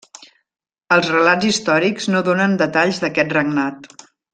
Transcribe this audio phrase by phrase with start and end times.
[0.95, 3.91] Els relats històrics no donen detalls d'aquest regnat.